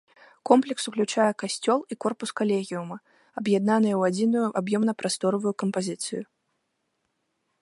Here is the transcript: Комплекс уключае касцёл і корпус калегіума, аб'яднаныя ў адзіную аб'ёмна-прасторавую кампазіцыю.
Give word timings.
Комплекс 0.49 0.83
уключае 0.91 1.27
касцёл 1.43 1.79
і 1.95 1.99
корпус 2.07 2.29
калегіума, 2.41 2.97
аб'яднаныя 3.43 3.95
ў 3.99 4.13
адзіную 4.13 4.47
аб'ёмна-прасторавую 4.63 5.53
кампазіцыю. 5.65 6.23